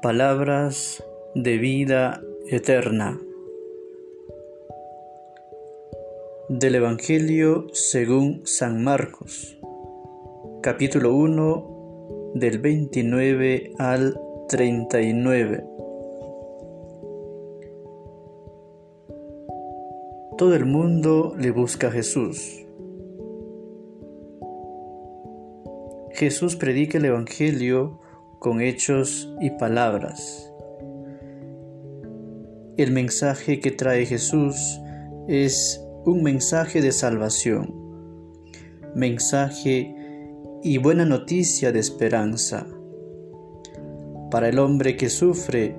Palabras 0.00 1.02
de 1.34 1.58
vida 1.58 2.22
eterna. 2.48 3.20
Del 6.48 6.76
Evangelio 6.76 7.66
según 7.72 8.42
San 8.44 8.84
Marcos, 8.84 9.58
capítulo 10.62 11.16
1, 11.16 12.32
del 12.34 12.60
29 12.60 13.72
al 13.78 14.20
39. 14.48 15.64
Todo 20.36 20.54
el 20.54 20.64
mundo 20.64 21.34
le 21.36 21.50
busca 21.50 21.88
a 21.88 21.90
Jesús. 21.90 22.64
Jesús 26.12 26.54
predica 26.54 26.98
el 26.98 27.06
Evangelio 27.06 27.98
con 28.38 28.60
hechos 28.60 29.32
y 29.40 29.50
palabras. 29.50 30.52
El 32.76 32.92
mensaje 32.92 33.60
que 33.60 33.70
trae 33.70 34.06
Jesús 34.06 34.80
es 35.26 35.84
un 36.04 36.22
mensaje 36.22 36.80
de 36.80 36.92
salvación, 36.92 37.74
mensaje 38.94 39.94
y 40.62 40.78
buena 40.78 41.04
noticia 41.04 41.72
de 41.72 41.80
esperanza. 41.80 42.66
Para 44.30 44.48
el 44.48 44.58
hombre 44.58 44.96
que 44.96 45.08
sufre 45.08 45.76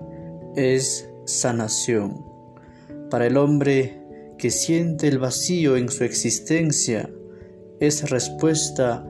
es 0.56 1.10
sanación. 1.26 2.26
Para 3.10 3.28
el 3.28 3.38
hombre 3.38 4.02
que 4.38 4.52
siente 4.52 5.08
el 5.08 5.20
vacío 5.20 5.78
en 5.78 5.90
su 5.90 6.04
existencia 6.04 7.10
es 7.80 8.10
respuesta 8.10 9.06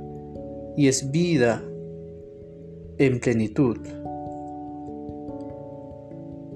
y 0.78 0.88
es 0.88 1.12
vida 1.12 1.64
en 3.00 3.22
plenitud. 3.22 3.78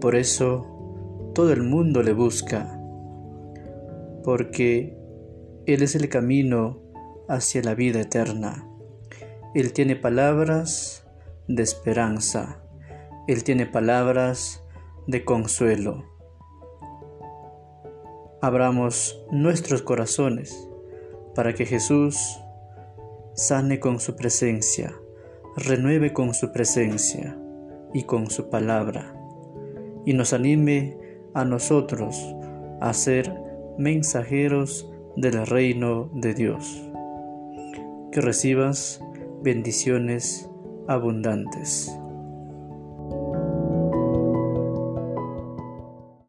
Por 0.02 0.16
eso 0.16 1.32
todo 1.34 1.54
el 1.54 1.64
mundo 1.64 2.04
le 2.04 2.12
busca, 2.12 2.78
porque 4.26 4.98
Él 5.66 5.82
es 5.82 5.96
el 5.96 6.10
camino 6.10 6.82
hacia 7.30 7.64
la 7.64 7.76
vida 7.76 8.02
eterna. 8.02 8.68
Él 9.56 9.72
tiene 9.72 9.96
palabras 9.96 11.08
de 11.48 11.64
esperanza, 11.64 12.62
Él 13.30 13.46
tiene 13.46 13.66
palabras 13.66 14.66
de 15.08 15.24
consuelo. 15.24 16.04
Abramos 18.42 19.26
nuestros 19.32 19.82
corazones 19.82 20.68
para 21.36 21.54
que 21.54 21.66
Jesús 21.66 22.38
sane 23.34 23.80
con 23.80 24.02
su 24.02 24.18
presencia 24.18 24.94
renueve 25.56 26.14
con 26.14 26.34
su 26.34 26.52
presencia 26.52 27.38
y 27.94 28.04
con 28.04 28.30
su 28.30 28.50
palabra, 28.50 29.16
y 30.06 30.14
nos 30.14 30.34
anime 30.34 30.98
a 31.34 31.46
nosotros 31.46 32.36
a 32.82 32.94
ser 32.94 33.34
mensajeros 33.78 34.92
del 35.16 35.46
reino 35.46 36.10
de 36.14 36.34
Dios. 36.34 36.90
Que 38.12 38.22
recibas 38.22 39.02
bendiciones 39.42 40.50
abundantes. 40.88 41.98